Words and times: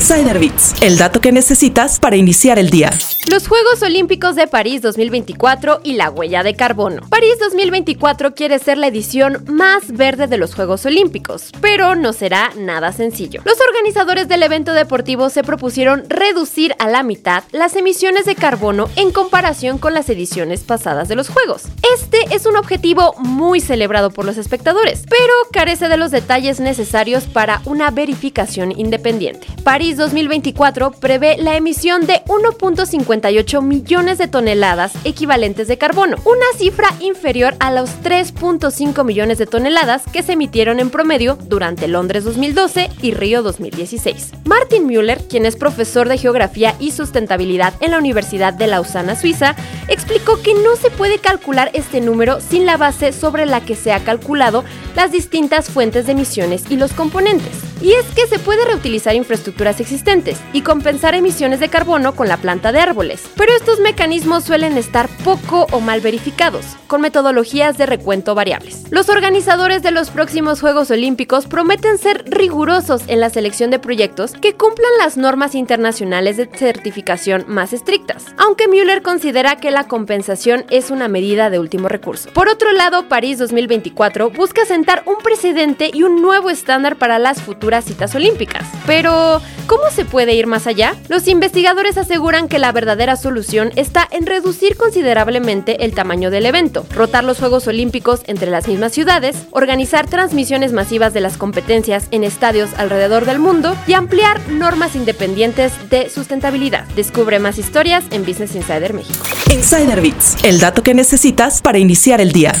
Insider 0.00 0.38
Bits, 0.38 0.76
el 0.80 0.96
dato 0.96 1.20
que 1.20 1.30
necesitas 1.30 2.00
para 2.00 2.16
iniciar 2.16 2.58
el 2.58 2.70
día. 2.70 2.90
Los 3.30 3.46
Juegos 3.46 3.82
Olímpicos 3.82 4.34
de 4.34 4.46
París 4.46 4.80
2024 4.80 5.82
y 5.84 5.92
la 5.92 6.08
huella 6.08 6.42
de 6.42 6.56
carbono. 6.56 7.02
París 7.10 7.34
2024 7.38 8.34
quiere 8.34 8.58
ser 8.58 8.78
la 8.78 8.86
edición 8.86 9.44
más 9.46 9.92
verde 9.92 10.26
de 10.26 10.38
los 10.38 10.54
Juegos 10.54 10.86
Olímpicos, 10.86 11.52
pero 11.60 11.96
no 11.96 12.14
será 12.14 12.50
nada 12.56 12.92
sencillo. 12.92 13.42
Los 13.44 13.60
organizadores 13.60 14.26
del 14.26 14.42
evento 14.42 14.72
deportivo 14.72 15.28
se 15.28 15.44
propusieron 15.44 16.08
reducir 16.08 16.74
a 16.78 16.88
la 16.88 17.02
mitad 17.02 17.44
las 17.52 17.76
emisiones 17.76 18.24
de 18.24 18.36
carbono 18.36 18.88
en 18.96 19.12
comparación 19.12 19.76
con 19.76 19.92
las 19.92 20.08
ediciones 20.08 20.60
pasadas 20.62 21.08
de 21.08 21.14
los 21.14 21.28
Juegos. 21.28 21.64
Este 21.94 22.34
es 22.34 22.46
un 22.46 22.56
objetivo 22.56 23.14
muy 23.18 23.60
celebrado 23.60 24.10
por 24.10 24.24
los 24.24 24.38
espectadores, 24.38 25.04
pero 25.10 25.34
carece 25.52 25.88
de 25.88 25.98
los 25.98 26.10
detalles 26.10 26.58
necesarios 26.58 27.24
para 27.24 27.60
una 27.66 27.90
verificación 27.90 28.72
independiente. 28.72 29.46
París 29.62 29.89
2024 29.96 30.92
prevé 30.92 31.36
la 31.38 31.56
emisión 31.56 32.06
de 32.06 32.22
1.58 32.26 33.62
millones 33.62 34.18
de 34.18 34.28
toneladas 34.28 34.92
equivalentes 35.04 35.68
de 35.68 35.78
carbono, 35.78 36.16
una 36.24 36.46
cifra 36.56 36.88
inferior 37.00 37.54
a 37.60 37.70
los 37.72 37.90
3.5 38.02 39.04
millones 39.04 39.38
de 39.38 39.46
toneladas 39.46 40.02
que 40.12 40.22
se 40.22 40.32
emitieron 40.32 40.80
en 40.80 40.90
promedio 40.90 41.36
durante 41.36 41.88
Londres 41.88 42.24
2012 42.24 42.90
y 43.02 43.12
Río 43.12 43.42
2016. 43.42 44.32
Martin 44.44 44.86
Müller, 44.86 45.22
quien 45.28 45.46
es 45.46 45.56
profesor 45.56 46.08
de 46.08 46.18
Geografía 46.18 46.74
y 46.78 46.90
Sustentabilidad 46.90 47.74
en 47.80 47.92
la 47.92 47.98
Universidad 47.98 48.52
de 48.52 48.66
Lausana, 48.66 49.16
Suiza, 49.16 49.56
explicó 49.88 50.40
que 50.42 50.54
no 50.54 50.76
se 50.76 50.90
puede 50.90 51.18
calcular 51.18 51.70
este 51.74 52.00
número 52.00 52.40
sin 52.40 52.66
la 52.66 52.76
base 52.76 53.12
sobre 53.12 53.46
la 53.46 53.60
que 53.60 53.76
se 53.76 53.92
ha 53.92 54.04
calculado 54.04 54.64
las 54.96 55.12
distintas 55.12 55.70
fuentes 55.70 56.06
de 56.06 56.12
emisiones 56.12 56.64
y 56.70 56.76
los 56.76 56.92
componentes. 56.92 57.69
Y 57.80 57.92
es 57.92 58.04
que 58.14 58.26
se 58.26 58.38
puede 58.38 58.64
reutilizar 58.64 59.14
infraestructuras 59.14 59.80
existentes 59.80 60.38
y 60.52 60.62
compensar 60.62 61.14
emisiones 61.14 61.60
de 61.60 61.68
carbono 61.68 62.14
con 62.14 62.28
la 62.28 62.36
planta 62.36 62.72
de 62.72 62.80
árboles. 62.80 63.22
Pero 63.36 63.52
estos 63.54 63.80
mecanismos 63.80 64.44
suelen 64.44 64.76
estar 64.76 65.08
poco 65.24 65.66
o 65.72 65.80
mal 65.80 66.00
verificados, 66.00 66.64
con 66.86 67.00
metodologías 67.00 67.78
de 67.78 67.86
recuento 67.86 68.34
variables. 68.34 68.84
Los 68.90 69.08
organizadores 69.08 69.82
de 69.82 69.90
los 69.90 70.10
próximos 70.10 70.60
Juegos 70.60 70.90
Olímpicos 70.90 71.46
prometen 71.46 71.98
ser 71.98 72.24
rigurosos 72.26 73.02
en 73.06 73.20
la 73.20 73.30
selección 73.30 73.70
de 73.70 73.78
proyectos 73.78 74.32
que 74.32 74.54
cumplan 74.54 74.90
las 74.98 75.16
normas 75.16 75.54
internacionales 75.54 76.36
de 76.36 76.50
certificación 76.52 77.44
más 77.48 77.72
estrictas, 77.72 78.26
aunque 78.36 78.68
Müller 78.68 79.02
considera 79.02 79.56
que 79.56 79.70
la 79.70 79.88
compensación 79.88 80.64
es 80.70 80.90
una 80.90 81.08
medida 81.08 81.50
de 81.50 81.58
último 81.58 81.88
recurso. 81.88 82.30
Por 82.32 82.48
otro 82.48 82.72
lado, 82.72 83.08
París 83.08 83.38
2024 83.38 84.30
busca 84.30 84.64
sentar 84.64 85.02
un 85.06 85.16
precedente 85.22 85.90
y 85.92 86.02
un 86.02 86.20
nuevo 86.20 86.50
estándar 86.50 86.96
para 86.96 87.18
las 87.18 87.40
futuras 87.70 87.84
citas 87.84 88.14
olímpicas. 88.16 88.66
Pero, 88.84 89.40
¿cómo 89.68 89.82
se 89.94 90.04
puede 90.04 90.34
ir 90.34 90.48
más 90.48 90.66
allá? 90.66 90.96
Los 91.08 91.28
investigadores 91.28 91.96
aseguran 91.98 92.48
que 92.48 92.58
la 92.58 92.72
verdadera 92.72 93.14
solución 93.14 93.70
está 93.76 94.08
en 94.10 94.26
reducir 94.26 94.76
considerablemente 94.76 95.84
el 95.84 95.94
tamaño 95.94 96.32
del 96.32 96.46
evento, 96.46 96.84
rotar 96.92 97.22
los 97.22 97.38
Juegos 97.38 97.68
Olímpicos 97.68 98.22
entre 98.26 98.50
las 98.50 98.66
mismas 98.66 98.90
ciudades, 98.90 99.36
organizar 99.52 100.08
transmisiones 100.08 100.72
masivas 100.72 101.14
de 101.14 101.20
las 101.20 101.36
competencias 101.36 102.08
en 102.10 102.24
estadios 102.24 102.70
alrededor 102.76 103.24
del 103.24 103.38
mundo 103.38 103.76
y 103.86 103.92
ampliar 103.92 104.40
normas 104.48 104.96
independientes 104.96 105.72
de 105.90 106.10
sustentabilidad. 106.10 106.88
Descubre 106.96 107.38
más 107.38 107.56
historias 107.56 108.04
en 108.10 108.24
Business 108.26 108.56
Insider 108.56 108.94
México. 108.94 109.24
Insider 109.52 110.00
Bits, 110.00 110.38
el 110.42 110.58
dato 110.58 110.82
que 110.82 110.92
necesitas 110.92 111.62
para 111.62 111.78
iniciar 111.78 112.20
el 112.20 112.32
día. 112.32 112.52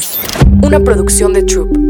Una 0.62 0.78
producción 0.78 1.32
de 1.32 1.42
Troop. 1.42 1.89